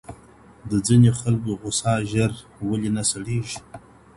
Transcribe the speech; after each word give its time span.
د 0.69 0.71
ځيني 0.87 1.11
خلکو 1.19 1.51
غصه 1.61 1.93
ژر 2.11 2.31
ولي 2.69 2.89
نه 2.97 3.03
سړيږي؟ 3.11 3.59